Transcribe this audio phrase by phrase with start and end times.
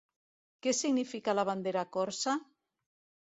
[0.65, 2.35] Què significa la bandera corsa?